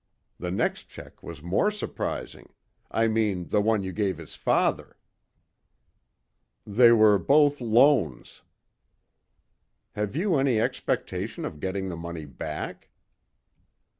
The 0.39 0.49
next 0.49 0.85
cheque 0.85 1.21
was 1.21 1.43
more 1.43 1.69
surprising; 1.69 2.49
I 2.89 3.07
mean 3.07 3.49
the 3.49 3.61
one 3.61 3.83
you 3.83 3.91
gave 3.91 4.17
his 4.17 4.33
father." 4.33 4.97
"They 6.65 6.91
were 6.91 7.19
both 7.19 7.61
loans." 7.61 8.41
"Have 9.91 10.15
you 10.15 10.37
any 10.37 10.59
expectation 10.59 11.45
of 11.45 11.59
getting 11.59 11.89
the 11.89 11.97
money 11.97 12.25
back?" 12.25 12.89